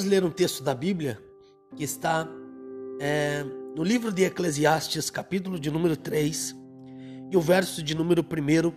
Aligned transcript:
Vamos 0.00 0.12
ler 0.12 0.24
um 0.24 0.30
texto 0.30 0.62
da 0.62 0.74
Bíblia 0.74 1.22
que 1.76 1.84
está 1.84 2.26
é, 2.98 3.44
no 3.76 3.84
livro 3.84 4.10
de 4.10 4.24
Eclesiastes, 4.24 5.10
capítulo 5.10 5.60
de 5.60 5.70
número 5.70 5.94
3, 5.94 6.56
e 7.30 7.36
o 7.36 7.40
verso 7.42 7.82
de 7.82 7.94
número 7.94 8.22
1. 8.22 8.72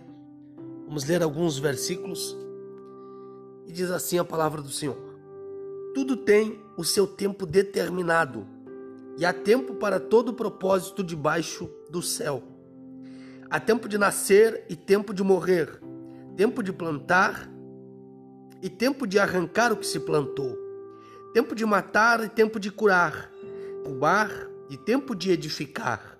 Vamos 0.86 1.04
ler 1.04 1.22
alguns 1.22 1.58
versículos. 1.58 2.36
E 3.66 3.72
diz 3.72 3.90
assim 3.90 4.18
a 4.18 4.24
palavra 4.24 4.60
do 4.60 4.68
Senhor: 4.68 4.98
Tudo 5.94 6.14
tem 6.14 6.60
o 6.76 6.84
seu 6.84 7.06
tempo 7.06 7.46
determinado, 7.46 8.46
e 9.16 9.24
há 9.24 9.32
tempo 9.32 9.76
para 9.76 9.98
todo 9.98 10.34
propósito 10.34 11.02
debaixo 11.02 11.70
do 11.88 12.02
céu. 12.02 12.42
Há 13.48 13.58
tempo 13.58 13.88
de 13.88 13.96
nascer 13.96 14.66
e 14.68 14.76
tempo 14.76 15.14
de 15.14 15.22
morrer, 15.22 15.80
tempo 16.36 16.62
de 16.62 16.70
plantar 16.70 17.50
e 18.60 18.68
tempo 18.68 19.06
de 19.06 19.18
arrancar 19.18 19.72
o 19.72 19.78
que 19.78 19.86
se 19.86 20.00
plantou 20.00 20.63
tempo 21.34 21.52
de 21.52 21.66
matar 21.66 22.22
e 22.24 22.28
tempo 22.28 22.60
de 22.60 22.70
curar, 22.70 23.28
roubar 23.84 24.30
e 24.70 24.76
tempo 24.76 25.16
de 25.16 25.32
edificar, 25.32 26.16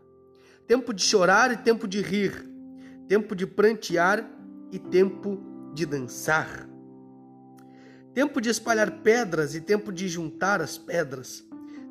tempo 0.67 0.93
de 0.93 1.03
chorar 1.03 1.53
e 1.53 1.57
tempo 1.57 1.87
de 1.87 2.03
rir, 2.03 2.45
tempo 3.07 3.37
de 3.37 3.47
prantear 3.47 4.29
e 4.73 4.79
tempo 4.81 5.41
de 5.73 5.87
dançar, 5.87 6.69
tempo 8.13 8.41
de 8.41 8.49
espalhar 8.49 8.91
pedras 9.03 9.55
e 9.55 9.61
tempo 9.61 9.93
de 9.93 10.09
juntar 10.09 10.61
as 10.61 10.77
pedras, 10.77 11.45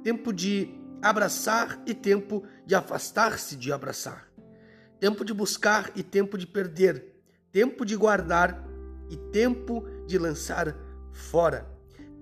tempo 0.03 0.33
de 0.33 0.69
abraçar 1.01 1.81
e 1.85 1.93
tempo 1.93 2.43
de 2.65 2.75
afastar-se 2.75 3.55
de 3.55 3.71
abraçar, 3.71 4.27
tempo 4.99 5.23
de 5.23 5.33
buscar 5.33 5.91
e 5.95 6.03
tempo 6.03 6.37
de 6.37 6.45
perder, 6.45 7.15
tempo 7.53 7.85
de 7.85 7.95
guardar 7.95 8.67
e 9.09 9.15
tempo 9.31 9.81
de 10.07 10.17
lançar 10.17 10.75
fora 11.13 11.72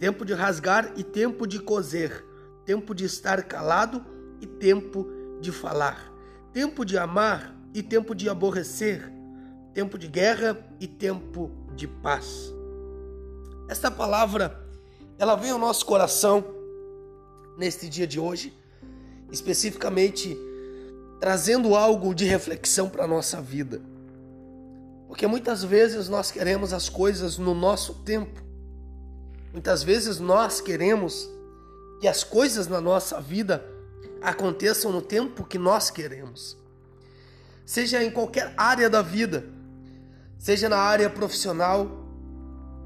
tempo 0.01 0.25
de 0.25 0.33
rasgar 0.33 0.93
e 0.97 1.03
tempo 1.03 1.45
de 1.45 1.59
coser, 1.59 2.25
tempo 2.65 2.95
de 2.95 3.05
estar 3.05 3.43
calado 3.43 4.03
e 4.41 4.47
tempo 4.47 5.07
de 5.39 5.51
falar, 5.51 6.11
tempo 6.51 6.83
de 6.83 6.97
amar 6.97 7.55
e 7.71 7.83
tempo 7.83 8.15
de 8.15 8.27
aborrecer, 8.27 9.13
tempo 9.75 9.99
de 9.99 10.07
guerra 10.07 10.57
e 10.79 10.87
tempo 10.87 11.51
de 11.75 11.87
paz. 11.87 12.51
Esta 13.69 13.91
palavra, 13.91 14.59
ela 15.19 15.35
vem 15.35 15.51
ao 15.51 15.59
nosso 15.59 15.85
coração 15.85 16.43
neste 17.55 17.87
dia 17.87 18.07
de 18.07 18.19
hoje, 18.19 18.57
especificamente 19.31 20.35
trazendo 21.19 21.75
algo 21.75 22.15
de 22.15 22.25
reflexão 22.25 22.89
para 22.89 23.03
a 23.03 23.07
nossa 23.07 23.39
vida. 23.39 23.79
Porque 25.07 25.27
muitas 25.27 25.63
vezes 25.63 26.09
nós 26.09 26.31
queremos 26.31 26.73
as 26.73 26.89
coisas 26.89 27.37
no 27.37 27.53
nosso 27.53 27.93
tempo. 28.03 28.49
Muitas 29.51 29.83
vezes 29.83 30.19
nós 30.19 30.61
queremos 30.61 31.29
que 31.99 32.07
as 32.07 32.23
coisas 32.23 32.67
na 32.67 32.79
nossa 32.79 33.19
vida 33.19 33.65
aconteçam 34.21 34.91
no 34.91 35.01
tempo 35.01 35.43
que 35.43 35.57
nós 35.57 35.89
queremos. 35.89 36.57
Seja 37.65 38.03
em 38.03 38.09
qualquer 38.09 38.53
área 38.55 38.89
da 38.89 39.01
vida, 39.01 39.45
seja 40.37 40.69
na 40.69 40.77
área 40.77 41.09
profissional, 41.09 42.05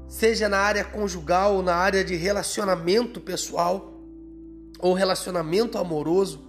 seja 0.08 0.48
na 0.48 0.58
área 0.58 0.84
conjugal 0.84 1.56
ou 1.56 1.62
na 1.62 1.74
área 1.74 2.04
de 2.04 2.16
relacionamento 2.16 3.20
pessoal 3.20 3.92
ou 4.78 4.92
relacionamento 4.92 5.78
amoroso, 5.78 6.44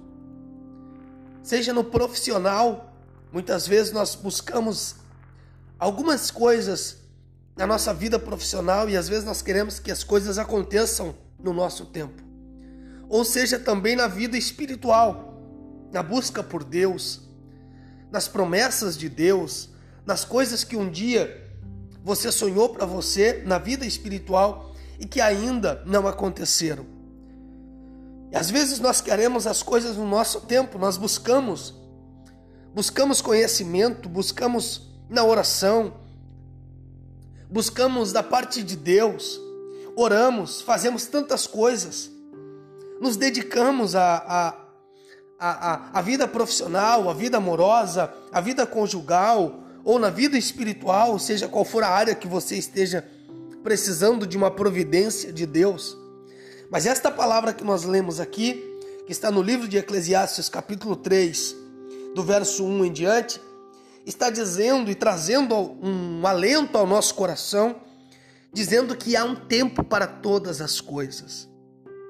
seja 1.44 1.74
no 1.74 1.84
profissional, 1.84 2.94
muitas 3.32 3.68
vezes 3.68 3.92
nós 3.92 4.16
buscamos 4.16 4.96
algumas 5.80 6.30
coisas 6.32 6.98
na 7.58 7.66
nossa 7.66 7.94
vida 7.94 8.20
profissional 8.20 8.90
e 8.90 8.96
às 8.96 9.10
vezes 9.10 9.26
nós 9.26 9.42
queremos 9.42 9.80
que 9.80 9.92
as 9.92 10.04
coisas 10.04 10.38
aconteçam 10.38 11.16
no 11.40 11.54
nosso 11.54 11.86
tempo. 11.86 12.22
Ou 13.10 13.26
seja, 13.26 13.58
também 13.58 13.96
na 13.96 14.08
vida 14.08 14.38
espiritual, 14.38 15.42
na 15.92 16.04
busca 16.04 16.44
por 16.44 16.64
Deus, 16.64 17.22
nas 18.12 18.28
promessas 18.28 18.98
de 18.98 19.10
Deus, 19.10 19.70
nas 20.06 20.24
coisas 20.24 20.64
que 20.64 20.78
um 20.78 20.90
dia 20.90 21.46
você 22.04 22.32
sonhou 22.32 22.70
para 22.70 22.86
você 22.86 23.44
na 23.46 23.58
vida 23.58 23.86
espiritual 23.86 24.74
e 25.00 25.06
que 25.06 25.20
ainda 25.20 25.84
não 25.86 26.08
aconteceram. 26.08 26.86
E 28.32 28.36
às 28.36 28.52
vezes 28.52 28.80
nós 28.80 29.02
queremos 29.02 29.48
as 29.48 29.64
coisas 29.64 29.98
no 29.98 30.08
nosso 30.08 30.42
tempo, 30.42 30.78
nós 30.78 30.96
buscamos 30.96 31.74
buscamos 32.74 33.22
conhecimento, 33.22 34.08
buscamos 34.08 34.96
na 35.10 35.24
oração, 35.24 35.96
buscamos 37.50 38.12
da 38.12 38.22
parte 38.22 38.62
de 38.62 38.76
Deus, 38.76 39.40
oramos, 39.96 40.62
fazemos 40.62 41.06
tantas 41.06 41.48
coisas, 41.48 42.12
nos 43.00 43.16
dedicamos 43.16 43.96
a, 43.96 44.16
a, 44.18 44.56
a, 45.40 46.00
a, 46.00 46.02
vida 46.02 46.28
profissional, 46.28 47.10
a 47.10 47.14
vida 47.14 47.38
amorosa, 47.38 48.14
a 48.32 48.42
vida 48.42 48.66
conjugal 48.66 49.64
ou 49.84 49.98
na 50.00 50.10
vida 50.10 50.38
espiritual, 50.38 51.18
seja 51.20 51.48
qual 51.48 51.64
for 51.64 51.84
a 51.84 51.90
área 51.90 52.16
que 52.16 52.28
você 52.28 52.56
esteja 52.58 53.08
precisando 53.64 54.26
de 54.26 54.36
uma 54.36 54.52
providência 54.52 55.32
de 55.32 55.46
Deus. 55.46 55.98
Mas 56.70 56.86
esta 56.86 57.10
palavra 57.10 57.54
que 57.54 57.64
nós 57.64 57.84
lemos 57.84 58.20
aqui, 58.20 58.64
que 59.06 59.12
está 59.12 59.32
no 59.32 59.42
livro 59.42 59.68
de 59.68 59.78
Eclesiastes, 59.78 60.50
capítulo 60.50 60.96
3, 60.96 61.56
do 62.14 62.24
verso 62.24 62.66
1 62.66 62.86
em 62.86 62.92
diante, 62.92 63.40
está 64.08 64.30
dizendo 64.30 64.90
e 64.90 64.96
trazendo 64.96 65.54
um 65.84 66.26
alento 66.26 66.78
ao 66.78 66.88
nosso 66.88 67.14
coração, 67.14 67.82
dizendo 68.54 68.96
que 68.96 69.18
há 69.18 69.26
um 69.26 69.36
tempo 69.36 69.84
para 69.84 70.08
todas 70.08 70.62
as 70.62 70.80
coisas. 70.80 71.48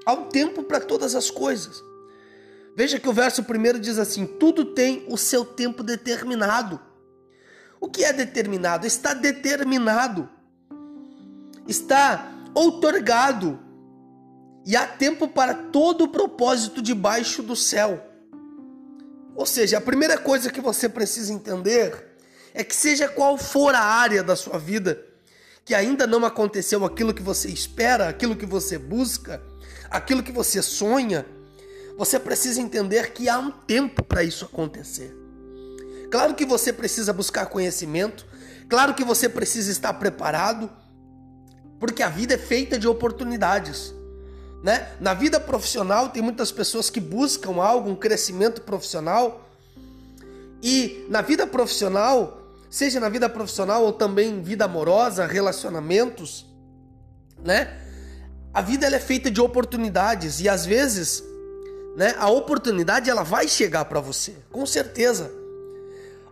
Há 0.06 0.13
um 0.13 0.30
tempo 0.30 0.63
para 0.63 0.80
todas 0.80 1.16
as 1.16 1.31
coisas. 1.31 1.84
Veja 2.75 3.00
que 3.00 3.09
o 3.09 3.13
verso 3.13 3.44
primeiro 3.44 3.80
diz 3.80 3.97
assim: 3.97 4.28
tudo 4.28 4.63
tem 4.63 5.06
o 5.09 5.18
seu 5.18 5.44
tempo 5.44 5.81
determinado. 5.81 6.80
O 7.81 7.90
que 7.90 8.03
é 8.03 8.13
determinado? 8.13 8.86
Está 8.86 9.13
determinado, 9.13 10.30
está 11.68 12.31
outorgado, 12.53 13.59
e 14.66 14.75
há 14.75 14.86
tempo 14.86 15.28
para 15.28 15.53
todo 15.53 16.03
o 16.03 16.07
propósito 16.07 16.81
debaixo 16.81 17.41
do 17.41 17.56
céu. 17.56 18.06
Ou 19.38 19.46
seja, 19.46 19.78
a 19.78 19.81
primeira 19.81 20.18
coisa 20.18 20.50
que 20.50 20.59
você 20.59 20.90
precisa 20.90 21.31
entender 21.31 22.18
é 22.56 22.64
que, 22.64 22.75
seja 22.75 23.08
qual 23.08 23.38
for 23.38 23.75
a 23.75 23.80
área 23.80 24.24
da 24.24 24.36
sua 24.36 24.58
vida, 24.58 25.00
que 25.64 25.75
ainda 25.75 26.08
não 26.08 26.25
aconteceu 26.25 26.84
aquilo 26.84 27.14
que 27.14 27.22
você 27.22 27.48
espera, 27.48 28.09
aquilo 28.09 28.36
que 28.36 28.48
você 28.48 28.80
busca, 28.80 29.40
aquilo 29.92 30.24
que 30.24 30.31
você 30.31 30.59
sonha, 30.64 31.24
você 31.96 32.20
precisa 32.20 32.59
entender 32.59 33.12
que 33.12 33.30
há 33.30 33.38
um 33.38 33.52
tempo 33.52 34.03
para 34.03 34.24
isso 34.24 34.44
acontecer. 34.44 35.16
Claro 36.09 36.34
que 36.34 36.46
você 36.46 36.74
precisa 36.74 37.14
buscar 37.14 37.46
conhecimento, 37.46 38.25
claro 38.68 38.96
que 38.96 39.04
você 39.04 39.30
precisa 39.30 39.72
estar 39.72 39.94
preparado, 39.94 40.68
porque 41.80 42.02
a 42.02 42.09
vida 42.09 42.34
é 42.34 42.40
feita 42.40 42.80
de 42.80 42.88
oportunidades. 42.88 43.94
Né? 44.63 44.90
Na 45.00 45.13
vida 45.13 45.40
profissional, 45.40 46.09
tem 46.09 46.22
muitas 46.22 46.51
pessoas 46.51 46.90
que 46.90 47.00
buscam 47.00 47.62
algo, 47.62 47.90
um 47.90 47.95
crescimento 47.95 48.62
profissional. 48.62 49.47
E 50.62 51.06
na 51.09 51.22
vida 51.22 51.45
profissional, 51.45 52.41
seja 52.69 53.00
na 53.00 53.09
vida 53.09 53.29
profissional 53.29 53.84
ou 53.84 53.94
também 53.94 54.41
vida 54.41 54.66
amorosa, 54.66 55.25
relacionamentos, 55.25 56.45
né? 57.44 57.78
A 58.53 58.62
vida 58.62 58.88
ela 58.88 58.95
é 58.95 59.00
feita 59.00 59.29
de 59.29 59.40
oportunidades 59.40 60.40
e 60.41 60.50
às 60.50 60.66
vezes, 60.66 61.24
né, 61.95 62.16
a 62.18 62.29
oportunidade 62.29 63.09
ela 63.09 63.24
vai 63.24 63.47
chegar 63.47 63.85
para 63.85 64.00
você, 64.00 64.35
com 64.51 64.66
certeza. 64.66 65.31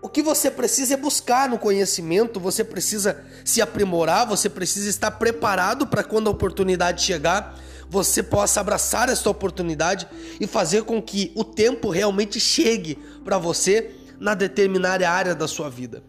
O 0.01 0.09
que 0.09 0.21
você 0.21 0.51
precisa 0.51 0.93
é 0.95 0.97
buscar 0.97 1.49
no 1.49 1.57
conhecimento, 1.57 2.39
você 2.39 2.63
precisa 2.63 3.23
se 3.43 3.61
aprimorar, 3.61 4.27
você 4.27 4.49
precisa 4.49 4.89
estar 4.89 5.11
preparado 5.11 5.87
para 5.87 6.03
quando 6.03 6.27
a 6.27 6.31
oportunidade 6.31 7.03
chegar, 7.03 7.59
você 7.89 8.23
possa 8.23 8.59
abraçar 8.59 9.09
esta 9.09 9.29
oportunidade 9.29 10.07
e 10.39 10.47
fazer 10.47 10.83
com 10.83 11.01
que 11.01 11.31
o 11.35 11.43
tempo 11.43 11.89
realmente 11.89 12.39
chegue 12.39 12.95
para 13.23 13.37
você 13.37 13.95
na 14.19 14.33
determinada 14.33 15.09
área 15.09 15.35
da 15.35 15.47
sua 15.47 15.69
vida. 15.69 16.03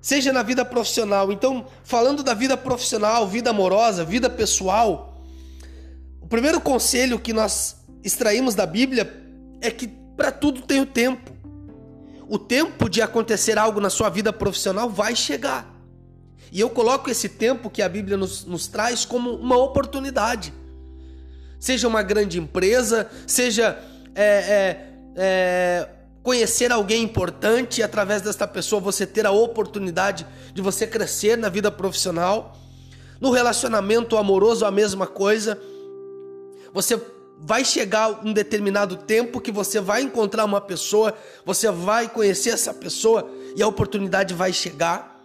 Seja 0.00 0.32
na 0.32 0.42
vida 0.42 0.64
profissional. 0.64 1.32
Então, 1.32 1.66
falando 1.82 2.22
da 2.22 2.34
vida 2.34 2.56
profissional, 2.56 3.26
vida 3.26 3.50
amorosa, 3.50 4.04
vida 4.04 4.30
pessoal, 4.30 5.22
o 6.20 6.26
primeiro 6.26 6.60
conselho 6.60 7.18
que 7.18 7.32
nós 7.32 7.76
extraímos 8.02 8.54
da 8.54 8.64
Bíblia 8.64 9.12
é 9.60 9.70
que 9.70 9.88
para 10.16 10.30
tudo 10.30 10.62
tem 10.62 10.80
o 10.80 10.86
tempo. 10.86 11.32
O 12.28 12.38
tempo 12.38 12.88
de 12.88 13.00
acontecer 13.00 13.58
algo 13.58 13.80
na 13.80 13.90
sua 13.90 14.08
vida 14.08 14.32
profissional 14.32 14.88
vai 14.88 15.16
chegar. 15.16 15.77
E 16.50 16.60
eu 16.60 16.70
coloco 16.70 17.10
esse 17.10 17.28
tempo 17.28 17.70
que 17.70 17.82
a 17.82 17.88
Bíblia 17.88 18.16
nos, 18.16 18.44
nos 18.44 18.66
traz 18.66 19.04
como 19.04 19.34
uma 19.34 19.56
oportunidade. 19.56 20.52
Seja 21.58 21.88
uma 21.88 22.02
grande 22.02 22.38
empresa, 22.38 23.10
seja 23.26 23.78
é, 24.14 24.24
é, 24.24 24.84
é, 25.16 25.88
conhecer 26.22 26.70
alguém 26.70 27.02
importante 27.02 27.80
e 27.80 27.82
através 27.82 28.22
desta 28.22 28.46
pessoa 28.46 28.80
você 28.80 29.06
ter 29.06 29.26
a 29.26 29.30
oportunidade 29.30 30.26
de 30.54 30.62
você 30.62 30.86
crescer 30.86 31.36
na 31.36 31.48
vida 31.48 31.70
profissional. 31.70 32.56
No 33.20 33.30
relacionamento 33.30 34.16
amoroso, 34.16 34.64
a 34.64 34.70
mesma 34.70 35.06
coisa. 35.06 35.60
Você 36.72 37.00
vai 37.40 37.64
chegar 37.64 38.24
um 38.24 38.32
determinado 38.32 38.96
tempo 38.96 39.40
que 39.40 39.52
você 39.52 39.80
vai 39.80 40.02
encontrar 40.02 40.44
uma 40.44 40.60
pessoa, 40.60 41.14
você 41.44 41.70
vai 41.70 42.08
conhecer 42.08 42.50
essa 42.50 42.74
pessoa 42.74 43.28
e 43.56 43.62
a 43.62 43.68
oportunidade 43.68 44.34
vai 44.34 44.52
chegar. 44.52 45.17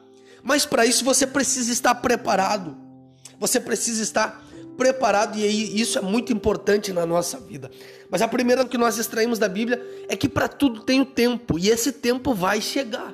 Mas 0.44 0.66
para 0.66 0.86
isso 0.86 1.06
você 1.06 1.26
precisa 1.26 1.72
estar 1.72 1.96
preparado. 1.96 2.78
Você 3.40 3.60
precisa 3.60 4.04
estar 4.04 4.44
preparado 4.78 5.38
e 5.38 5.80
isso 5.80 5.98
é 5.98 6.02
muito 6.02 6.34
importante 6.34 6.92
na 6.92 7.06
nossa 7.06 7.40
vida. 7.40 7.72
Mas 8.10 8.22
a 8.22 8.28
primeira 8.28 8.66
que 8.66 8.78
nós 8.78 8.98
extraímos 8.98 9.40
da 9.40 9.48
Bíblia 9.48 9.82
é 10.10 10.16
que 10.16 10.28
para 10.28 10.48
tudo 10.48 10.82
tem 10.82 11.02
o 11.02 11.06
tempo 11.06 11.58
e 11.58 11.70
esse 11.70 11.94
tempo 11.94 12.34
vai 12.34 12.60
chegar. 12.60 13.14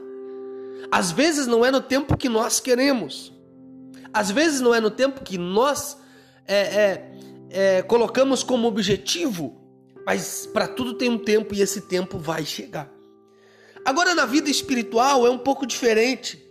Às 0.91 1.11
vezes 1.11 1.45
não 1.45 1.63
é 1.63 1.69
no 1.69 1.81
tempo 1.81 2.17
que 2.17 2.27
nós 2.27 2.59
queremos, 2.59 3.31
às 4.11 4.31
vezes 4.31 4.59
não 4.59 4.73
é 4.73 4.79
no 4.79 4.89
tempo 4.89 5.23
que 5.23 5.37
nós 5.37 5.97
é, 6.47 6.57
é, 6.57 7.11
é, 7.49 7.81
colocamos 7.83 8.41
como 8.41 8.67
objetivo, 8.67 9.55
mas 10.05 10.47
para 10.47 10.67
tudo 10.67 10.95
tem 10.95 11.09
um 11.09 11.17
tempo 11.17 11.53
e 11.53 11.61
esse 11.61 11.81
tempo 11.81 12.17
vai 12.17 12.43
chegar. 12.43 12.91
Agora, 13.85 14.15
na 14.15 14.25
vida 14.25 14.49
espiritual 14.49 15.27
é 15.27 15.29
um 15.29 15.37
pouco 15.37 15.65
diferente, 15.65 16.43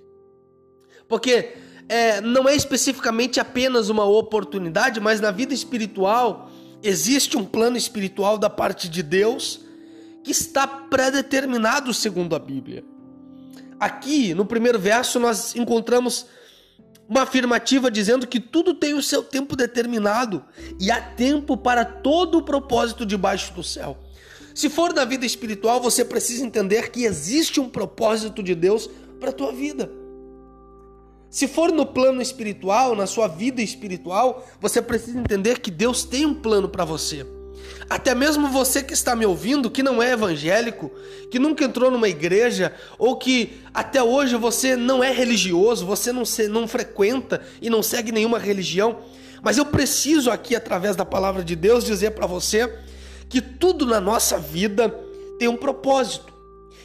porque 1.09 1.55
é, 1.89 2.21
não 2.21 2.49
é 2.49 2.55
especificamente 2.55 3.41
apenas 3.41 3.89
uma 3.89 4.05
oportunidade, 4.05 5.01
mas 5.01 5.21
na 5.21 5.31
vida 5.31 5.55
espiritual 5.55 6.51
existe 6.83 7.37
um 7.37 7.45
plano 7.45 7.77
espiritual 7.77 8.37
da 8.37 8.51
parte 8.51 8.89
de 8.89 9.03
Deus 9.03 9.61
que 10.23 10.31
está 10.31 10.67
predeterminado 10.67 11.95
segundo 11.95 12.37
a 12.37 12.39
Bíblia. 12.39 12.85
Aqui, 13.81 14.35
no 14.35 14.45
primeiro 14.45 14.79
verso, 14.79 15.19
nós 15.19 15.57
encontramos 15.57 16.27
uma 17.09 17.23
afirmativa 17.23 17.91
dizendo 17.91 18.27
que 18.27 18.39
tudo 18.39 18.75
tem 18.75 18.93
o 18.93 19.03
seu 19.03 19.23
tempo 19.23 19.57
determinado 19.57 20.45
e 20.79 20.91
há 20.91 21.01
tempo 21.01 21.57
para 21.57 21.85
todo 21.85 22.39
o 22.39 22.43
propósito 22.43 23.07
debaixo 23.07 23.55
do 23.55 23.63
céu. 23.63 23.97
Se 24.55 24.69
for 24.69 24.93
na 24.93 25.05
vida 25.05 25.25
espiritual, 25.25 25.81
você 25.81 26.05
precisa 26.05 26.45
entender 26.45 26.91
que 26.91 27.05
existe 27.05 27.61
um 27.61 27.69
propósito 27.69 28.43
de 28.43 28.55
Deus 28.55 28.91
para 29.19 29.31
a 29.31 29.33
tua 29.33 29.53
vida. 29.53 29.91
Se 31.31 31.47
for 31.47 31.71
no 31.71 31.85
plano 31.85 32.23
espiritual, 32.23 32.97
na 32.97 33.07
sua 33.07 33.29
vida 33.29 33.61
espiritual, 33.61 34.47
você 34.61 34.81
precisa 34.81 35.19
entender 35.19 35.61
que 35.61 35.71
Deus 35.71 36.05
tem 36.05 36.25
um 36.25 36.35
plano 36.35 36.69
para 36.69 36.85
você. 36.85 37.27
Até 37.91 38.15
mesmo 38.15 38.49
você 38.49 38.83
que 38.83 38.93
está 38.93 39.15
me 39.15 39.27
ouvindo, 39.27 39.71
que 39.71 39.83
não 39.83 40.03
é 40.03 40.13
evangélico, 40.13 40.91
que 41.31 41.39
nunca 41.39 41.65
entrou 41.65 41.91
numa 41.91 42.09
igreja, 42.09 42.75
ou 42.99 43.17
que 43.17 43.61
até 43.73 44.03
hoje 44.03 44.37
você 44.37 44.77
não 44.77 45.03
é 45.03 45.11
religioso, 45.11 45.87
você 45.87 46.13
não, 46.13 46.25
se, 46.25 46.49
não 46.49 46.69
frequenta 46.69 47.43
e 47.61 47.69
não 47.71 47.83
segue 47.83 48.13
nenhuma 48.13 48.39
religião, 48.39 48.99
mas 49.43 49.57
eu 49.57 49.67
preciso 49.67 50.31
aqui, 50.31 50.57
através 50.57 50.97
da 50.97 51.05
palavra 51.05 51.45
de 51.45 51.55
Deus, 51.55 51.85
dizer 51.85 52.13
para 52.13 52.27
você 52.27 52.73
que 53.29 53.41
tudo 53.41 53.87
na 53.87 54.01
nossa 54.01 54.39
vida 54.39 54.89
tem 55.39 55.49
um 55.49 55.57
propósito. 55.57 56.33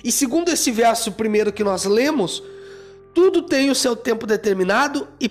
E 0.04 0.12
segundo 0.12 0.50
esse 0.50 0.70
verso 0.70 1.14
primeiro 1.14 1.52
que 1.52 1.64
nós 1.64 1.86
lemos, 1.86 2.44
tudo 3.14 3.44
tem 3.44 3.70
o 3.70 3.76
seu 3.76 3.96
tempo 3.96 4.26
determinado 4.26 5.08
e, 5.20 5.30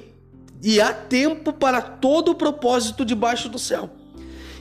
e 0.63 0.81
há 0.81 0.93
tempo 0.93 1.53
para 1.53 1.81
todo 1.81 2.31
o 2.31 2.35
propósito 2.35 3.05
debaixo 3.05 3.49
do 3.49 3.59
céu. 3.59 3.91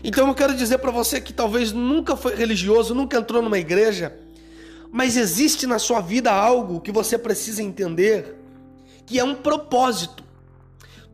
Então 0.04 0.28
eu 0.28 0.34
quero 0.34 0.56
dizer 0.56 0.80
para 0.80 0.92
você 0.92 1.22
que 1.22 1.32
talvez 1.32 1.72
nunca 1.72 2.16
foi 2.16 2.36
religioso, 2.36 2.96
nunca 2.96 3.18
entrou 3.18 3.42
numa 3.42 3.60
igreja, 3.60 4.18
mas 4.92 5.16
existe 5.16 5.68
na 5.68 5.78
sua 5.78 6.02
vida 6.02 6.32
algo 6.32 6.82
que 6.82 6.92
você 6.92 7.18
precisa 7.18 7.62
entender, 7.62 8.36
que 9.06 9.20
é 9.20 9.24
um 9.24 9.36
propósito. 9.36 10.24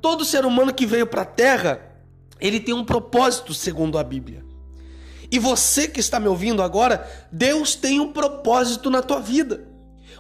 Todo 0.02 0.24
ser 0.24 0.46
humano 0.46 0.74
que 0.74 0.86
veio 0.86 1.06
para 1.06 1.24
a 1.24 1.26
terra, 1.26 1.82
ele 2.40 2.60
tem 2.60 2.74
um 2.74 2.86
propósito 2.86 3.54
segundo 3.54 3.98
a 3.98 4.04
Bíblia. 4.04 4.46
E 5.30 5.38
você 5.38 5.88
que 5.88 6.00
está 6.00 6.20
me 6.20 6.28
ouvindo 6.28 6.64
agora, 6.64 7.06
Deus 7.32 7.76
tem 7.76 8.00
um 8.00 8.14
propósito 8.14 8.90
na 8.90 9.02
tua 9.02 9.20
vida. 9.20 9.68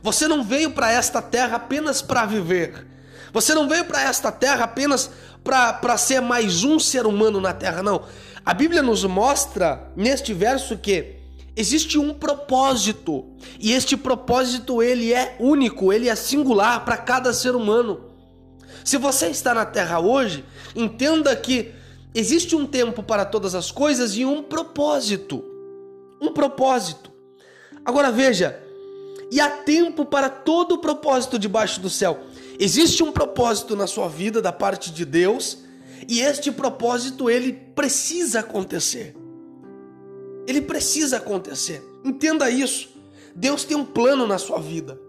Você 0.01 0.27
não 0.27 0.44
veio 0.44 0.71
para 0.71 0.91
esta 0.91 1.21
terra 1.21 1.57
apenas 1.57 2.01
para 2.01 2.25
viver. 2.25 2.85
Você 3.33 3.53
não 3.53 3.67
veio 3.67 3.85
para 3.85 4.01
esta 4.01 4.31
terra 4.31 4.63
apenas 4.63 5.09
para 5.44 5.97
ser 5.97 6.21
mais 6.21 6.63
um 6.63 6.79
ser 6.79 7.05
humano 7.05 7.39
na 7.39 7.53
terra, 7.53 7.81
não. 7.83 8.03
A 8.45 8.53
Bíblia 8.53 8.81
nos 8.81 9.03
mostra 9.03 9.91
neste 9.95 10.33
verso 10.33 10.77
que 10.77 11.17
existe 11.55 11.97
um 11.97 12.13
propósito 12.13 13.25
e 13.59 13.73
este 13.73 13.97
propósito 13.97 14.81
ele 14.81 15.13
é 15.13 15.35
único, 15.39 15.91
ele 15.91 16.07
é 16.07 16.15
singular 16.15 16.85
para 16.85 16.97
cada 16.97 17.33
ser 17.33 17.55
humano. 17.55 18.05
Se 18.85 18.97
você 18.97 19.27
está 19.27 19.53
na 19.53 19.65
terra 19.65 20.00
hoje, 20.00 20.45
entenda 20.75 21.35
que 21.35 21.73
existe 22.13 22.55
um 22.55 22.65
tempo 22.65 23.03
para 23.03 23.25
todas 23.25 23.53
as 23.53 23.71
coisas 23.71 24.15
e 24.15 24.23
um 24.23 24.41
propósito. 24.41 25.43
Um 26.21 26.31
propósito. 26.31 27.11
Agora 27.83 28.11
veja, 28.11 28.61
e 29.31 29.39
há 29.41 29.50
tempo 29.50 30.06
para 30.06 30.29
todo 30.29 30.74
o 30.74 30.77
propósito 30.77 31.38
debaixo 31.38 31.81
do 31.81 31.89
céu. 31.89 32.19
Existe 32.59 33.03
um 33.03 33.12
propósito 33.12 33.75
na 33.75 33.88
sua 33.88 34.07
vida 34.07 34.41
da 34.41 34.51
parte 34.51 34.91
de 34.91 35.06
Deus 35.06 35.59
e 36.07 36.21
este 36.21 36.51
propósito 36.51 37.29
ele 37.29 37.53
precisa 37.53 38.39
acontecer. 38.39 39.15
Ele 40.47 40.62
precisa 40.62 41.18
acontecer. 41.18 41.83
Entenda 42.03 42.50
isso. 42.50 42.89
Deus 43.35 43.63
tem 43.63 43.75
um 43.75 43.85
plano 43.85 44.25
na 44.25 44.38
sua 44.38 44.59
vida. 44.59 45.00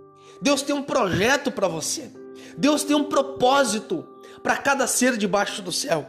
Deus 0.42 0.62
tem 0.62 0.74
um 0.74 0.82
projeto 0.82 1.50
para 1.50 1.68
você. 1.68 2.10
Deus 2.56 2.82
tem 2.82 2.96
um 2.96 3.04
propósito 3.04 4.06
para 4.42 4.56
cada 4.56 4.86
ser 4.86 5.16
debaixo 5.16 5.62
do 5.62 5.70
céu. 5.70 6.06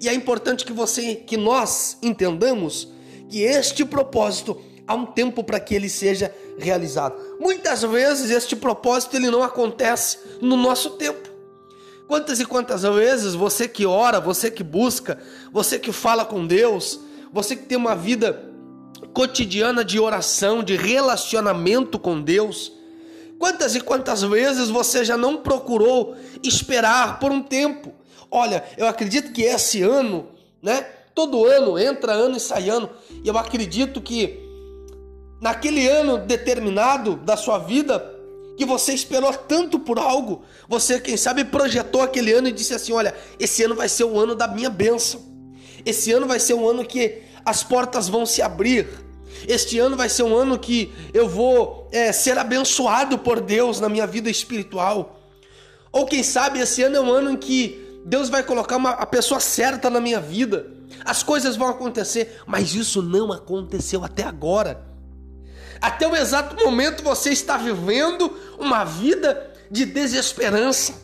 E 0.00 0.08
é 0.08 0.14
importante 0.14 0.64
que 0.64 0.72
você, 0.72 1.14
que 1.14 1.36
nós 1.36 1.98
entendamos 2.02 2.88
que 3.28 3.42
este 3.42 3.84
propósito 3.84 4.60
há 4.86 4.94
um 4.94 5.06
tempo 5.06 5.44
para 5.44 5.60
que 5.60 5.74
ele 5.74 5.88
seja 5.88 6.34
realizado. 6.62 7.14
Muitas 7.38 7.82
vezes 7.82 8.30
este 8.30 8.56
propósito 8.56 9.16
ele 9.16 9.30
não 9.30 9.42
acontece 9.42 10.18
no 10.40 10.56
nosso 10.56 10.90
tempo. 10.90 11.28
Quantas 12.06 12.40
e 12.40 12.44
quantas 12.44 12.82
vezes 12.82 13.34
você 13.34 13.66
que 13.66 13.86
ora, 13.86 14.20
você 14.20 14.50
que 14.50 14.62
busca, 14.62 15.18
você 15.52 15.78
que 15.78 15.92
fala 15.92 16.24
com 16.24 16.46
Deus, 16.46 17.00
você 17.32 17.56
que 17.56 17.64
tem 17.64 17.78
uma 17.78 17.94
vida 17.94 18.52
cotidiana 19.14 19.84
de 19.84 19.98
oração, 19.98 20.62
de 20.62 20.76
relacionamento 20.76 21.98
com 21.98 22.20
Deus, 22.20 22.72
quantas 23.38 23.74
e 23.74 23.80
quantas 23.80 24.22
vezes 24.22 24.68
você 24.68 25.04
já 25.04 25.16
não 25.16 25.38
procurou 25.38 26.14
esperar 26.42 27.18
por 27.18 27.30
um 27.32 27.42
tempo? 27.42 27.92
Olha, 28.30 28.64
eu 28.76 28.86
acredito 28.86 29.32
que 29.32 29.42
esse 29.42 29.82
ano, 29.82 30.28
né? 30.62 30.86
Todo 31.14 31.44
ano 31.44 31.78
entra 31.78 32.12
ano 32.12 32.36
e 32.36 32.40
sai 32.40 32.70
ano, 32.70 32.88
e 33.22 33.28
eu 33.28 33.36
acredito 33.36 34.00
que 34.00 34.51
naquele 35.42 35.88
ano 35.88 36.18
determinado 36.18 37.16
da 37.16 37.36
sua 37.36 37.58
vida, 37.58 37.98
que 38.56 38.64
você 38.64 38.94
esperou 38.94 39.34
tanto 39.34 39.78
por 39.80 39.98
algo, 39.98 40.44
você, 40.68 41.00
quem 41.00 41.16
sabe, 41.16 41.44
projetou 41.44 42.00
aquele 42.00 42.32
ano 42.32 42.46
e 42.48 42.52
disse 42.52 42.72
assim: 42.72 42.92
Olha, 42.92 43.12
esse 43.40 43.64
ano 43.64 43.74
vai 43.74 43.88
ser 43.88 44.04
o 44.04 44.18
ano 44.18 44.36
da 44.36 44.46
minha 44.46 44.70
bênção, 44.70 45.20
esse 45.84 46.12
ano 46.12 46.26
vai 46.28 46.38
ser 46.38 46.54
um 46.54 46.66
ano 46.66 46.84
que 46.84 47.22
as 47.44 47.64
portas 47.64 48.08
vão 48.08 48.24
se 48.24 48.40
abrir, 48.40 48.88
este 49.48 49.80
ano 49.80 49.96
vai 49.96 50.08
ser 50.08 50.22
um 50.22 50.36
ano 50.36 50.56
que 50.56 50.92
eu 51.12 51.28
vou 51.28 51.88
é, 51.90 52.12
ser 52.12 52.38
abençoado 52.38 53.18
por 53.18 53.40
Deus 53.40 53.80
na 53.80 53.88
minha 53.88 54.06
vida 54.06 54.30
espiritual. 54.30 55.18
Ou 55.90 56.06
quem 56.06 56.22
sabe 56.22 56.60
esse 56.60 56.84
ano 56.84 56.96
é 56.96 57.00
um 57.00 57.12
ano 57.12 57.32
em 57.32 57.36
que 57.36 58.00
Deus 58.04 58.28
vai 58.28 58.44
colocar 58.44 58.76
uma, 58.76 58.90
a 58.90 59.04
pessoa 59.04 59.40
certa 59.40 59.90
na 59.90 60.00
minha 60.00 60.20
vida. 60.20 60.70
As 61.04 61.22
coisas 61.22 61.56
vão 61.56 61.68
acontecer, 61.68 62.40
mas 62.46 62.74
isso 62.74 63.02
não 63.02 63.32
aconteceu 63.32 64.04
até 64.04 64.22
agora. 64.22 64.91
Até 65.82 66.06
o 66.06 66.14
exato 66.14 66.64
momento 66.64 67.02
você 67.02 67.30
está 67.30 67.56
vivendo 67.56 68.32
uma 68.56 68.84
vida 68.84 69.50
de 69.68 69.84
desesperança. 69.84 70.94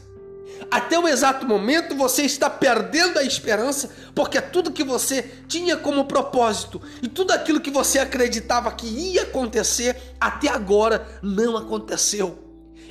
Até 0.70 0.96
o 0.96 1.08
exato 1.08 1.44
momento 1.44 1.96
você 1.96 2.22
está 2.22 2.48
perdendo 2.48 3.18
a 3.18 3.24
esperança, 3.24 3.90
porque 4.14 4.40
tudo 4.40 4.70
que 4.70 4.84
você 4.84 5.22
tinha 5.48 5.76
como 5.76 6.04
propósito 6.04 6.80
e 7.02 7.08
tudo 7.08 7.32
aquilo 7.32 7.60
que 7.60 7.72
você 7.72 7.98
acreditava 7.98 8.70
que 8.70 8.86
ia 8.86 9.22
acontecer, 9.22 10.14
até 10.20 10.48
agora 10.48 11.08
não 11.22 11.56
aconteceu. 11.56 12.44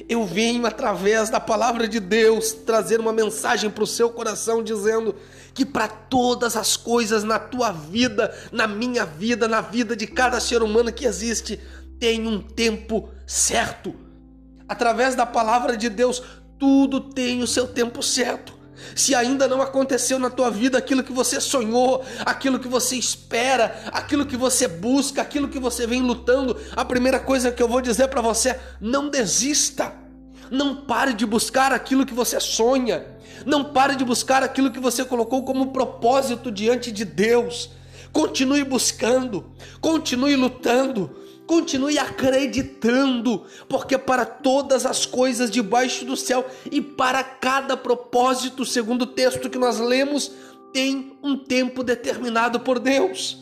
Eu 0.09 0.25
venho 0.25 0.65
através 0.65 1.29
da 1.29 1.39
palavra 1.39 1.87
de 1.87 1.99
Deus 1.99 2.51
trazer 2.51 2.99
uma 2.99 3.13
mensagem 3.13 3.69
para 3.69 3.83
o 3.83 3.87
seu 3.87 4.09
coração 4.09 4.63
dizendo 4.63 5.15
que 5.53 5.65
para 5.65 5.87
todas 5.87 6.55
as 6.55 6.77
coisas 6.77 7.23
na 7.23 7.39
tua 7.39 7.71
vida, 7.71 8.33
na 8.51 8.67
minha 8.67 9.05
vida, 9.05 9.47
na 9.47 9.59
vida 9.59 9.95
de 9.95 10.05
cada 10.05 10.39
ser 10.39 10.61
humano 10.61 10.93
que 10.93 11.05
existe, 11.05 11.59
tem 11.99 12.27
um 12.27 12.41
tempo 12.41 13.09
certo. 13.25 13.95
Através 14.67 15.15
da 15.15 15.25
palavra 15.25 15.77
de 15.77 15.89
Deus, 15.89 16.21
tudo 16.59 16.99
tem 16.99 17.41
o 17.41 17.47
seu 17.47 17.67
tempo 17.67 18.01
certo. 18.03 18.57
Se 18.95 19.15
ainda 19.15 19.47
não 19.47 19.61
aconteceu 19.61 20.19
na 20.19 20.29
tua 20.29 20.51
vida 20.51 20.77
aquilo 20.77 21.03
que 21.03 21.11
você 21.11 21.41
sonhou, 21.41 22.03
aquilo 22.25 22.59
que 22.59 22.67
você 22.67 22.95
espera, 22.95 23.75
aquilo 23.91 24.25
que 24.25 24.37
você 24.37 24.67
busca, 24.67 25.21
aquilo 25.21 25.47
que 25.47 25.59
você 25.59 25.87
vem 25.87 26.01
lutando, 26.01 26.55
a 26.75 26.85
primeira 26.85 27.19
coisa 27.19 27.51
que 27.51 27.61
eu 27.61 27.67
vou 27.67 27.81
dizer 27.81 28.07
para 28.07 28.21
você 28.21 28.49
é: 28.49 28.59
não 28.79 29.09
desista. 29.09 29.93
Não 30.49 30.77
pare 30.77 31.13
de 31.13 31.25
buscar 31.25 31.73
aquilo 31.73 32.05
que 32.05 32.13
você 32.13 32.39
sonha. 32.39 33.05
Não 33.45 33.65
pare 33.65 33.95
de 33.95 34.05
buscar 34.05 34.43
aquilo 34.43 34.71
que 34.71 34.79
você 34.79 35.03
colocou 35.03 35.43
como 35.43 35.73
propósito 35.73 36.51
diante 36.51 36.91
de 36.91 37.03
Deus. 37.03 37.69
Continue 38.13 38.63
buscando, 38.63 39.51
continue 39.81 40.35
lutando, 40.35 41.15
continue 41.47 41.97
acreditando, 41.97 43.45
porque 43.69 43.97
para 43.97 44.25
todas 44.25 44.85
as 44.85 45.05
coisas 45.05 45.49
debaixo 45.49 46.05
do 46.05 46.17
céu 46.17 46.45
e 46.69 46.81
para 46.81 47.23
cada 47.23 47.77
propósito, 47.77 48.65
segundo 48.65 49.03
o 49.03 49.07
texto 49.07 49.49
que 49.49 49.57
nós 49.57 49.79
lemos, 49.79 50.31
tem 50.73 51.17
um 51.23 51.37
tempo 51.37 51.83
determinado 51.83 52.59
por 52.59 52.77
Deus. 52.77 53.37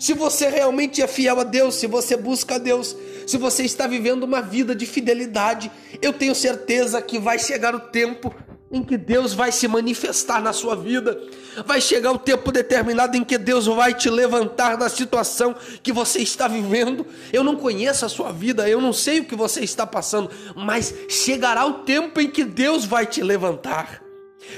Se 0.00 0.14
você 0.14 0.48
realmente 0.48 1.02
é 1.02 1.06
fiel 1.06 1.40
a 1.40 1.44
Deus, 1.44 1.74
se 1.74 1.86
você 1.86 2.16
busca 2.16 2.54
a 2.54 2.58
Deus, 2.58 2.96
se 3.26 3.36
você 3.36 3.64
está 3.64 3.86
vivendo 3.86 4.22
uma 4.22 4.40
vida 4.40 4.74
de 4.74 4.86
fidelidade, 4.86 5.70
eu 6.00 6.12
tenho 6.12 6.34
certeza 6.34 7.02
que 7.02 7.18
vai 7.18 7.38
chegar 7.38 7.74
o 7.74 7.80
tempo 7.80 8.34
em 8.70 8.82
que 8.82 8.98
Deus 8.98 9.32
vai 9.32 9.50
se 9.50 9.66
manifestar 9.66 10.42
na 10.42 10.52
sua 10.52 10.76
vida. 10.76 11.18
Vai 11.66 11.80
chegar 11.80 12.12
o 12.12 12.18
tempo 12.18 12.52
determinado 12.52 13.16
em 13.16 13.24
que 13.24 13.38
Deus 13.38 13.66
vai 13.66 13.94
te 13.94 14.10
levantar 14.10 14.76
da 14.76 14.88
situação 14.88 15.54
que 15.82 15.92
você 15.92 16.20
está 16.20 16.46
vivendo. 16.46 17.06
Eu 17.32 17.42
não 17.42 17.56
conheço 17.56 18.04
a 18.04 18.08
sua 18.08 18.30
vida, 18.30 18.68
eu 18.68 18.80
não 18.80 18.92
sei 18.92 19.20
o 19.20 19.24
que 19.24 19.34
você 19.34 19.60
está 19.60 19.86
passando, 19.86 20.30
mas 20.54 20.94
chegará 21.08 21.64
o 21.64 21.84
tempo 21.84 22.20
em 22.20 22.30
que 22.30 22.44
Deus 22.44 22.84
vai 22.84 23.06
te 23.06 23.22
levantar. 23.22 24.02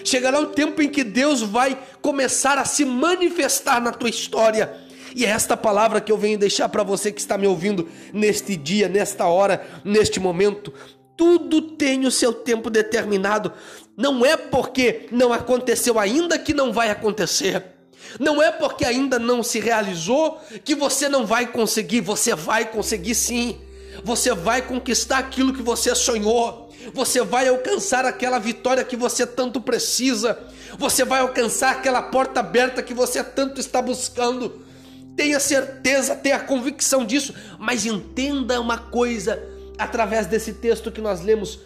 Chegará 0.05 0.41
o 0.41 0.47
tempo 0.47 0.83
em 0.83 0.89
que 0.89 1.03
Deus 1.03 1.43
vai 1.43 1.79
começar 2.01 2.59
a 2.59 2.65
se 2.65 2.85
manifestar 2.85 3.81
na 3.81 3.93
tua 3.93 4.09
história. 4.09 4.73
E 5.15 5.25
é 5.25 5.29
esta 5.29 5.57
palavra 5.57 6.01
que 6.01 6.13
eu 6.13 6.19
venho 6.19 6.39
deixar 6.39 6.69
para 6.69 6.83
você 6.83 7.11
que 7.11 7.21
está 7.21 7.37
me 7.37 7.47
ouvindo 7.47 7.89
neste 8.13 8.57
dia, 8.57 8.89
nesta 8.89 9.27
hora, 9.27 9.67
neste 9.85 10.21
momento. 10.21 10.73
Tudo 11.17 11.61
tem 11.61 12.07
o 12.07 12.11
seu 12.11 12.33
tempo 12.33 12.71
determinado. 12.71 13.53
Não 14.01 14.25
é 14.25 14.35
porque 14.35 15.09
não 15.13 15.31
aconteceu 15.31 15.99
ainda 15.99 16.39
que 16.39 16.55
não 16.55 16.73
vai 16.73 16.89
acontecer. 16.89 17.63
Não 18.19 18.43
é 18.43 18.51
porque 18.51 18.83
ainda 18.83 19.19
não 19.19 19.43
se 19.43 19.61
realizou 19.61 20.41
que 20.65 20.75
você 20.75 21.07
não 21.07 21.27
vai 21.27 21.47
conseguir. 21.47 22.01
Você 22.01 22.35
vai 22.35 22.65
conseguir 22.65 23.15
sim. 23.15 23.61
Você 24.03 24.33
vai 24.33 24.63
conquistar 24.63 25.19
aquilo 25.19 25.53
que 25.53 25.61
você 25.61 25.95
sonhou. 25.95 26.73
Você 26.95 27.21
vai 27.21 27.49
alcançar 27.49 28.07
aquela 28.07 28.39
vitória 28.39 28.83
que 28.85 28.97
você 28.97 29.27
tanto 29.27 29.61
precisa. 29.61 30.39
Você 30.79 31.05
vai 31.05 31.21
alcançar 31.21 31.73
aquela 31.73 32.01
porta 32.01 32.41
aberta 32.41 32.83
que 32.83 32.95
você 32.95 33.23
tanto 33.23 33.61
está 33.61 33.83
buscando. 33.83 34.65
Tenha 35.15 35.39
certeza, 35.39 36.17
tenha 36.17 36.41
convicção 36.41 37.05
disso, 37.05 37.35
mas 37.59 37.85
entenda 37.85 38.59
uma 38.59 38.79
coisa 38.79 39.39
através 39.77 40.27
desse 40.27 40.55
texto 40.55 40.91
que 40.91 41.03
nós 41.03 41.21
lemos 41.21 41.61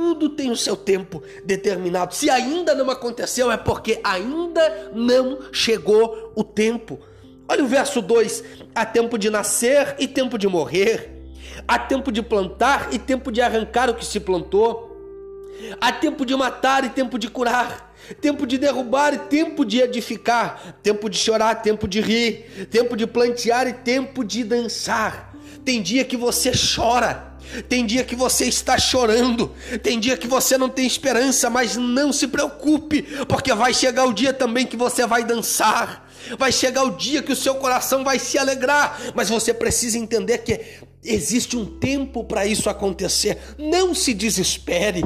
tudo 0.00 0.30
tem 0.30 0.50
o 0.50 0.56
seu 0.56 0.74
tempo 0.74 1.22
determinado. 1.44 2.14
Se 2.14 2.30
ainda 2.30 2.74
não 2.74 2.88
aconteceu, 2.88 3.52
é 3.52 3.58
porque 3.58 4.00
ainda 4.02 4.90
não 4.94 5.52
chegou 5.52 6.32
o 6.34 6.42
tempo. 6.42 6.98
Olha 7.46 7.62
o 7.62 7.66
verso 7.66 8.00
2: 8.00 8.42
há 8.74 8.86
tempo 8.86 9.18
de 9.18 9.28
nascer 9.28 9.96
e 9.98 10.08
tempo 10.08 10.38
de 10.38 10.48
morrer, 10.48 11.10
há 11.68 11.78
tempo 11.78 12.10
de 12.10 12.22
plantar 12.22 12.88
e 12.94 12.98
tempo 12.98 13.30
de 13.30 13.42
arrancar 13.42 13.90
o 13.90 13.94
que 13.94 14.06
se 14.06 14.18
plantou, 14.18 14.90
há 15.78 15.92
tempo 15.92 16.24
de 16.24 16.34
matar 16.34 16.82
e 16.82 16.88
tempo 16.88 17.18
de 17.18 17.28
curar, 17.28 17.94
tempo 18.22 18.46
de 18.46 18.56
derrubar 18.56 19.12
e 19.12 19.18
tempo 19.18 19.66
de 19.66 19.82
edificar, 19.82 20.78
tempo 20.82 21.10
de 21.10 21.18
chorar, 21.18 21.56
tempo 21.56 21.86
de 21.86 22.00
rir, 22.00 22.66
tempo 22.70 22.96
de 22.96 23.06
plantear 23.06 23.68
e 23.68 23.74
tempo 23.74 24.24
de 24.24 24.44
dançar. 24.44 25.36
Tem 25.62 25.82
dia 25.82 26.06
que 26.06 26.16
você 26.16 26.52
chora 26.52 27.29
tem 27.68 27.86
dia 27.86 28.04
que 28.04 28.14
você 28.16 28.46
está 28.46 28.78
chorando, 28.78 29.54
tem 29.82 29.98
dia 29.98 30.16
que 30.16 30.26
você 30.26 30.56
não 30.56 30.68
tem 30.68 30.86
esperança, 30.86 31.50
mas 31.50 31.76
não 31.76 32.12
se 32.12 32.28
preocupe, 32.28 33.02
porque 33.28 33.52
vai 33.54 33.74
chegar 33.74 34.06
o 34.06 34.12
dia 34.12 34.32
também 34.32 34.66
que 34.66 34.76
você 34.76 35.06
vai 35.06 35.24
dançar. 35.24 36.08
Vai 36.38 36.52
chegar 36.52 36.84
o 36.84 36.90
dia 36.90 37.22
que 37.22 37.32
o 37.32 37.36
seu 37.36 37.54
coração 37.54 38.04
vai 38.04 38.18
se 38.18 38.36
alegrar, 38.36 39.00
mas 39.14 39.30
você 39.30 39.54
precisa 39.54 39.98
entender 39.98 40.38
que 40.38 40.60
existe 41.02 41.56
um 41.56 41.64
tempo 41.64 42.22
para 42.24 42.46
isso 42.46 42.68
acontecer. 42.68 43.38
Não 43.58 43.94
se 43.94 44.12
desespere. 44.12 45.02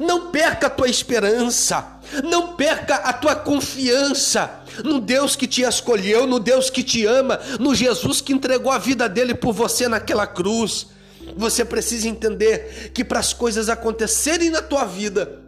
Não 0.00 0.30
perca 0.30 0.66
a 0.66 0.70
tua 0.70 0.88
esperança, 0.88 2.00
não 2.24 2.56
perca 2.56 2.96
a 2.96 3.12
tua 3.12 3.36
confiança 3.36 4.62
no 4.82 4.98
Deus 4.98 5.36
que 5.36 5.46
te 5.46 5.62
escolheu, 5.62 6.26
no 6.26 6.40
Deus 6.40 6.70
que 6.70 6.82
te 6.82 7.04
ama, 7.04 7.38
no 7.60 7.74
Jesus 7.74 8.20
que 8.20 8.32
entregou 8.32 8.72
a 8.72 8.78
vida 8.78 9.08
dele 9.08 9.34
por 9.34 9.52
você 9.52 9.86
naquela 9.86 10.26
cruz. 10.26 10.88
Você 11.36 11.64
precisa 11.64 12.08
entender 12.08 12.90
que 12.92 13.04
para 13.04 13.20
as 13.20 13.32
coisas 13.32 13.68
acontecerem 13.68 14.50
na 14.50 14.62
tua 14.62 14.84
vida, 14.84 15.42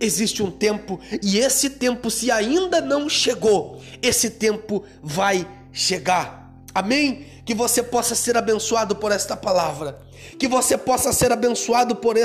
existe 0.00 0.42
um 0.42 0.50
tempo 0.50 1.00
e 1.22 1.38
esse 1.38 1.70
tempo, 1.70 2.10
se 2.10 2.30
ainda 2.30 2.80
não 2.80 3.08
chegou, 3.08 3.80
esse 4.02 4.30
tempo 4.30 4.84
vai 5.02 5.46
chegar. 5.72 6.42
Amém? 6.74 7.26
Que 7.44 7.54
você 7.54 7.82
possa 7.82 8.14
ser 8.14 8.36
abençoado 8.36 8.96
por 8.96 9.12
esta 9.12 9.36
palavra, 9.36 10.00
que 10.38 10.48
você 10.48 10.78
possa 10.78 11.12
ser 11.12 11.30
abençoado 11.30 11.96
por, 11.96 12.16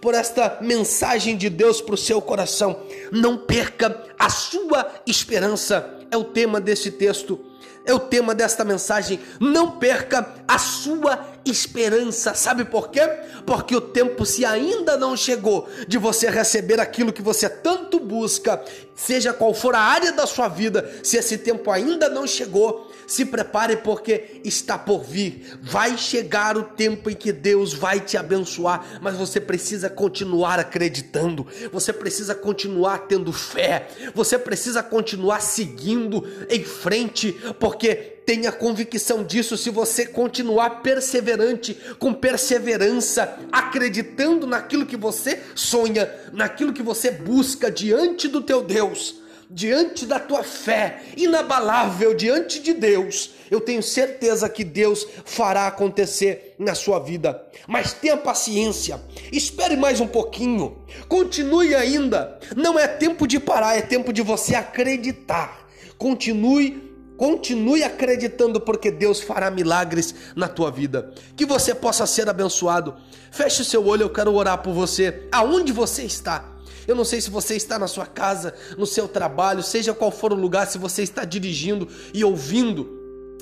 por 0.00 0.14
esta 0.14 0.58
mensagem 0.60 1.36
de 1.36 1.50
Deus 1.50 1.80
para 1.80 1.94
o 1.94 1.98
seu 1.98 2.20
coração. 2.22 2.82
Não 3.10 3.38
perca 3.38 4.04
a 4.18 4.30
sua 4.30 4.86
esperança, 5.06 5.95
é 6.10 6.16
o 6.16 6.24
tema 6.24 6.60
desse 6.60 6.90
texto 6.90 7.40
é 7.86 7.94
o 7.94 8.00
tema 8.00 8.34
desta 8.34 8.64
mensagem. 8.64 9.20
Não 9.40 9.70
perca 9.70 10.34
a 10.46 10.58
sua 10.58 11.24
esperança. 11.44 12.34
Sabe 12.34 12.64
por 12.64 12.90
quê? 12.90 13.00
Porque 13.46 13.76
o 13.76 13.80
tempo, 13.80 14.26
se 14.26 14.44
ainda 14.44 14.96
não 14.96 15.16
chegou, 15.16 15.68
de 15.86 15.96
você 15.96 16.28
receber 16.28 16.80
aquilo 16.80 17.12
que 17.12 17.22
você 17.22 17.48
tanto 17.48 18.00
busca, 18.00 18.62
seja 18.94 19.32
qual 19.32 19.54
for 19.54 19.74
a 19.76 19.80
área 19.80 20.12
da 20.12 20.26
sua 20.26 20.48
vida, 20.48 20.92
se 21.04 21.16
esse 21.16 21.38
tempo 21.38 21.70
ainda 21.70 22.08
não 22.08 22.26
chegou, 22.26 22.85
se 23.06 23.24
prepare 23.24 23.76
porque 23.76 24.40
está 24.44 24.76
por 24.78 25.04
vir. 25.04 25.58
Vai 25.62 25.96
chegar 25.96 26.56
o 26.56 26.64
tempo 26.64 27.08
em 27.10 27.14
que 27.14 27.32
Deus 27.32 27.72
vai 27.72 28.00
te 28.00 28.16
abençoar, 28.16 28.98
mas 29.00 29.16
você 29.16 29.40
precisa 29.40 29.88
continuar 29.88 30.58
acreditando. 30.58 31.46
Você 31.72 31.92
precisa 31.92 32.34
continuar 32.34 33.06
tendo 33.06 33.32
fé. 33.32 33.88
Você 34.14 34.38
precisa 34.38 34.82
continuar 34.82 35.40
seguindo 35.40 36.26
em 36.48 36.64
frente, 36.64 37.32
porque 37.58 37.94
tenha 37.94 38.50
convicção 38.50 39.22
disso 39.22 39.56
se 39.56 39.70
você 39.70 40.04
continuar 40.04 40.82
perseverante, 40.82 41.78
com 41.98 42.12
perseverança, 42.12 43.38
acreditando 43.52 44.46
naquilo 44.46 44.84
que 44.84 44.96
você 44.96 45.40
sonha, 45.54 46.12
naquilo 46.32 46.72
que 46.72 46.82
você 46.82 47.10
busca 47.12 47.70
diante 47.70 48.26
do 48.26 48.42
teu 48.42 48.62
Deus 48.62 49.25
diante 49.50 50.06
da 50.06 50.18
tua 50.18 50.42
fé, 50.42 51.02
inabalável 51.16 52.14
diante 52.14 52.60
de 52.60 52.72
Deus, 52.72 53.30
eu 53.50 53.60
tenho 53.60 53.82
certeza 53.82 54.48
que 54.48 54.64
Deus 54.64 55.06
fará 55.24 55.66
acontecer 55.66 56.54
na 56.58 56.74
sua 56.74 56.98
vida. 56.98 57.44
Mas 57.66 57.92
tenha 57.92 58.16
paciência, 58.16 59.00
espere 59.30 59.76
mais 59.76 60.00
um 60.00 60.06
pouquinho, 60.06 60.78
continue 61.08 61.74
ainda. 61.74 62.38
Não 62.56 62.78
é 62.78 62.86
tempo 62.88 63.26
de 63.26 63.38
parar, 63.38 63.76
é 63.76 63.82
tempo 63.82 64.12
de 64.12 64.22
você 64.22 64.54
acreditar. 64.54 65.66
Continue 65.96 66.86
Continue 67.16 67.82
acreditando, 67.82 68.60
porque 68.60 68.90
Deus 68.90 69.22
fará 69.22 69.50
milagres 69.50 70.14
na 70.34 70.48
tua 70.48 70.70
vida. 70.70 71.14
Que 71.34 71.46
você 71.46 71.74
possa 71.74 72.06
ser 72.06 72.28
abençoado. 72.28 72.94
Feche 73.30 73.64
seu 73.64 73.86
olho, 73.86 74.02
eu 74.02 74.10
quero 74.10 74.34
orar 74.34 74.58
por 74.58 74.74
você. 74.74 75.26
Aonde 75.32 75.72
você 75.72 76.02
está? 76.02 76.55
Eu 76.86 76.94
não 76.94 77.04
sei 77.04 77.20
se 77.20 77.30
você 77.30 77.56
está 77.56 77.78
na 77.78 77.88
sua 77.88 78.06
casa, 78.06 78.54
no 78.76 78.86
seu 78.86 79.08
trabalho, 79.08 79.62
seja 79.62 79.94
qual 79.94 80.10
for 80.10 80.32
o 80.32 80.36
lugar, 80.36 80.66
se 80.66 80.78
você 80.78 81.02
está 81.02 81.24
dirigindo 81.24 81.88
e 82.12 82.24
ouvindo 82.24 82.96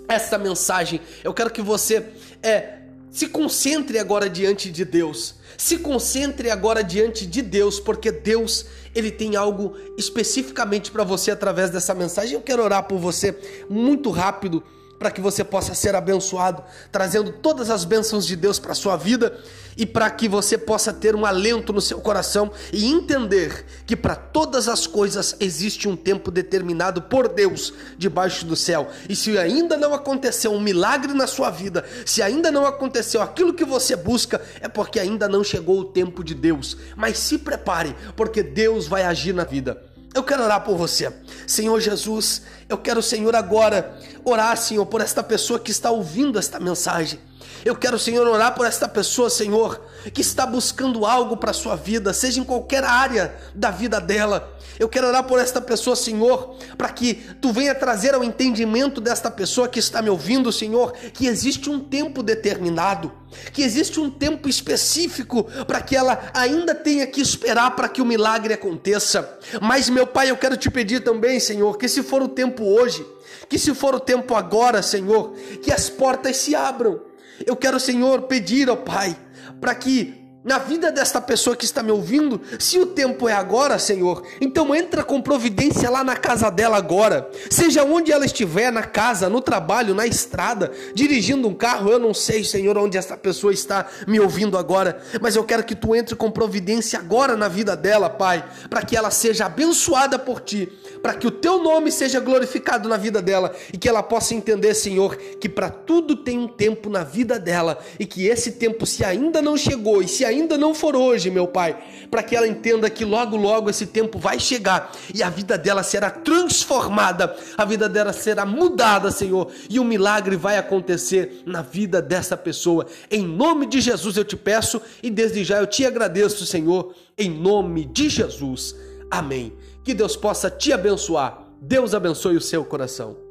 essa 0.09 0.39
mensagem. 0.39 1.01
Eu 1.23 1.33
quero 1.33 1.51
que 1.51 1.63
você 1.63 2.05
é, 2.43 2.79
se 3.11 3.29
concentre 3.29 3.99
agora 3.99 4.29
diante 4.29 4.71
de 4.71 4.85
Deus. 4.85 5.37
Se 5.57 5.79
concentre 5.79 6.51
agora 6.51 6.83
diante 6.83 7.27
de 7.27 7.43
Deus, 7.43 7.79
porque 7.79 8.11
Deus 8.11 8.67
ele 8.95 9.11
tem 9.11 9.37
algo 9.37 9.77
especificamente 9.97 10.91
para 10.91 11.05
você 11.05 11.31
através 11.31 11.71
dessa 11.71 11.95
mensagem. 11.95 12.35
Eu 12.35 12.41
quero 12.41 12.63
orar 12.63 12.85
por 12.85 12.99
você 12.99 13.39
muito 13.69 14.11
rápido 14.11 14.63
para 15.05 15.11
que 15.11 15.21
você 15.21 15.45
possa 15.45 15.75
ser 15.75 15.95
abençoado, 15.95 16.65
trazendo 16.91 17.31
todas 17.31 17.69
as 17.69 17.85
bênçãos 17.85 18.27
de 18.27 18.35
Deus 18.35 18.59
para 18.59 18.73
sua 18.73 18.97
vida 18.97 19.39
e 19.77 19.85
para 19.85 20.09
que 20.09 20.27
você 20.27 20.57
possa 20.57 20.95
ter 20.95 21.15
um 21.15 21.27
alento 21.27 21.75
no 21.75 21.81
seu 21.83 22.01
coração 22.01 22.51
e 22.73 22.91
entender 22.91 23.67
que 23.85 23.95
para 23.95 24.17
todas 24.17 24.67
as 24.67 24.87
coisas 24.87 25.37
existe 25.41 25.87
um 25.87 25.95
tempo 25.95 26.31
determinado 26.31 27.03
por 27.03 27.29
Deus 27.29 27.75
debaixo 27.99 28.47
do 28.47 28.57
céu. 28.57 28.89
E 29.07 29.15
se 29.15 29.37
ainda 29.37 29.77
não 29.77 29.93
aconteceu 29.93 30.53
um 30.53 30.61
milagre 30.61 31.13
na 31.13 31.27
sua 31.27 31.51
vida, 31.51 31.85
se 32.07 32.23
ainda 32.23 32.51
não 32.51 32.65
aconteceu 32.65 33.21
aquilo 33.21 33.53
que 33.53 33.67
você 33.67 33.95
busca, 33.97 34.41
é 34.59 34.69
porque 34.69 34.99
ainda 34.99 35.29
não 35.29 35.45
chegou 35.45 35.81
o 35.81 35.85
tempo 35.85 36.25
de 36.25 36.35
Deus. 36.35 36.79
Mas 36.97 37.19
se 37.19 37.37
prepare, 37.37 37.95
porque 38.17 38.43
Deus 38.43 38.87
vai 38.87 39.03
agir 39.03 39.35
na 39.35 39.45
vida. 39.45 39.83
Eu 40.14 40.23
quero 40.23 40.44
orar 40.44 40.62
por 40.62 40.76
você. 40.76 41.12
Senhor 41.44 41.80
Jesus, 41.80 42.42
eu 42.68 42.78
quero, 42.78 43.02
Senhor, 43.02 43.35
agora 43.35 43.99
orar, 44.25 44.56
Senhor, 44.56 44.87
por 44.87 45.00
esta 45.00 45.25
pessoa 45.25 45.59
que 45.59 45.73
está 45.73 45.90
ouvindo 45.90 46.38
esta 46.38 46.61
mensagem. 46.61 47.18
Eu 47.64 47.75
quero, 47.75 47.99
Senhor, 47.99 48.26
orar 48.29 48.55
por 48.55 48.67
esta 48.67 48.87
pessoa, 48.87 49.31
Senhor, 49.31 49.81
que 50.12 50.21
está 50.21 50.45
buscando 50.45 51.07
algo 51.07 51.37
para 51.37 51.50
a 51.50 51.55
sua 51.55 51.75
vida, 51.75 52.12
seja 52.12 52.38
em 52.38 52.45
qualquer 52.45 52.85
área 52.85 53.35
da 53.55 53.71
vida 53.71 53.99
dela. 53.99 54.55
Eu 54.79 54.88
quero 54.88 55.07
orar 55.07 55.25
por 55.25 55.38
esta 55.38 55.62
pessoa, 55.62 55.97
Senhor, 55.97 56.57
para 56.76 56.91
que 56.91 57.14
tu 57.41 57.53
venha 57.53 57.75
trazer 57.75 58.14
ao 58.14 58.23
entendimento 58.23 59.00
desta 59.00 59.31
pessoa 59.31 59.67
que 59.67 59.79
está 59.79 60.03
me 60.03 60.11
ouvindo, 60.11 60.53
Senhor, 60.53 60.93
que 60.93 61.26
existe 61.26 61.71
um 61.71 61.81
tempo 61.81 62.23
determinado, 62.23 63.11
que 63.53 63.62
existe 63.62 63.99
um 63.99 64.11
tempo 64.11 64.47
específico 64.47 65.45
para 65.67 65.81
que 65.81 65.97
ela 65.97 66.31
ainda 66.35 66.75
tenha 66.75 67.07
que 67.07 67.21
esperar 67.21 67.75
para 67.75 67.88
que 67.88 68.03
o 68.03 68.07
milagre 68.07 68.53
aconteça. 68.53 69.38
Mas, 69.62 69.88
meu 69.88 70.07
Pai, 70.07 70.31
eu 70.31 70.37
quero 70.37 70.57
te 70.57 70.71
pedir 70.71 71.03
também, 71.03 71.41
Senhor, 71.41 71.79
que 71.79 71.88
se 71.88 72.03
for 72.03 72.21
o 72.21 72.29
tempo 72.29 72.64
hoje, 72.64 73.07
que 73.49 73.59
se 73.59 73.75
for 73.75 73.95
o 73.95 74.00
tempo 74.00 74.35
agora, 74.35 74.83
Senhor, 74.83 75.35
que 75.62 75.73
as 75.73 75.88
portas 75.88 76.37
se 76.37 76.55
abram. 76.55 77.13
Eu 77.47 77.57
quero, 77.57 77.81
Senhor, 77.81 78.23
pedir 78.23 78.69
ao 78.69 78.76
Pai, 78.76 79.17
para 79.61 79.75
que 79.75 80.24
na 80.45 80.59
vida 80.59 80.93
desta 80.93 81.23
pessoa 81.23 81.57
que 81.57 81.65
está 81.65 81.83
me 81.83 81.91
ouvindo, 81.91 82.39
se 82.59 82.79
o 82.79 82.85
tempo 82.85 83.27
é 83.27 83.33
agora, 83.33 83.79
Senhor, 83.79 84.23
então 84.41 84.75
entra 84.75 85.03
com 85.03 85.23
providência 85.23 85.89
lá 85.89 86.05
na 86.05 86.17
casa 86.17 86.51
dela 86.51 86.77
agora. 86.77 87.31
Seja 87.49 87.83
onde 87.83 88.13
ela 88.13 88.27
estiver, 88.27 88.71
na 88.71 88.83
casa, 88.83 89.31
no 89.31 89.41
trabalho, 89.41 89.95
na 89.95 90.07
estrada, 90.07 90.71
dirigindo 90.95 91.49
um 91.49 91.55
carro, 91.55 91.91
eu 91.91 91.99
não 91.99 92.13
sei, 92.13 92.45
Senhor, 92.45 92.77
onde 92.77 92.99
essa 92.99 93.17
pessoa 93.17 93.55
está 93.55 93.87
me 94.07 94.21
ouvindo 94.21 94.59
agora, 94.59 95.01
mas 95.21 95.35
eu 95.35 95.45
quero 95.45 95.65
que 95.65 95.75
tu 95.75 95.95
entre 95.95 96.15
com 96.15 96.31
providência 96.31 96.99
agora 96.99 97.37
na 97.37 97.49
vida 97.49 97.75
dela, 97.75 98.11
Pai, 98.11 98.45
para 98.69 98.83
que 98.83 98.95
ela 98.95 99.11
seja 99.11 99.47
abençoada 99.47 100.19
por 100.19 100.41
ti, 100.41 100.71
para 101.01 101.15
que 101.15 101.27
o 101.27 101.31
teu 101.31 101.63
nome 101.63 101.91
seja 101.91 102.21
glorificado 102.21 102.87
na 102.89 102.99
vida 102.99 103.23
dela 103.23 103.55
e 103.73 103.79
que 103.79 103.89
ela 103.89 104.03
possa 104.03 104.35
entender, 104.35 104.75
Senhor, 104.75 105.17
que 105.17 105.49
para 105.49 105.71
tudo 105.71 106.17
tem 106.17 106.39
um 106.39 106.49
tempo 106.49 106.91
na 106.91 107.03
vida 107.03 107.39
dela 107.39 107.79
e 107.99 108.05
que 108.05 108.27
esse 108.27 108.53
tempo, 108.53 108.85
se 108.85 109.05
ainda 109.05 109.41
não 109.41 109.57
chegou 109.57 110.03
e 110.03 110.09
se 110.09 110.34
ainda 110.35 110.59
não 110.59 110.75
for 110.75 110.95
hoje, 110.95 111.31
meu 111.31 111.47
Pai, 111.47 111.76
para 112.11 112.23
que 112.23 112.37
ela 112.37 112.47
entenda 112.47 112.91
que 112.91 113.05
logo, 113.05 113.37
logo 113.37 113.71
esse 113.71 113.87
tempo 113.87 114.19
vai 114.19 114.38
chegar 114.38 114.93
e 115.14 115.23
a 115.23 115.31
vida 115.31 115.57
dela 115.57 115.83
será 115.83 116.11
transformada, 116.11 117.35
a 117.57 117.64
vida 117.64 117.88
dela 117.88 118.12
será 118.12 118.45
mudada, 118.45 119.11
Senhor, 119.11 119.50
e 119.69 119.81
um 119.81 119.85
milagre 119.85 120.37
vai 120.37 120.59
acontecer 120.59 121.43
na 121.47 121.62
vida 121.62 122.03
dessa 122.03 122.37
pessoa. 122.37 122.87
Em 123.11 123.23
nome 123.23 123.67
de 123.67 123.81
Jesus 123.81 124.17
eu 124.17 124.25
te 124.25 124.37
peço 124.37 124.81
e 125.03 125.11
desde 125.11 125.43
já 125.45 125.59
eu 125.59 125.67
te 125.67 125.87
agradeço, 125.87 126.45
Senhor, 126.45 126.95
em 127.17 127.31
nome 127.31 127.85
de 127.85 128.09
Jesus. 128.09 128.75
Amém. 129.11 129.53
Que 129.83 129.95
Deus 129.95 130.17
possa 130.17 130.50
te 130.50 130.73
abençoar. 130.73 131.47
Deus 131.61 131.95
abençoe 131.95 132.37
o 132.37 132.41
seu 132.41 132.64
coração. 132.64 133.24